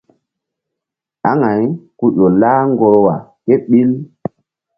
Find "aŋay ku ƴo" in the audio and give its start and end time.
1.29-2.27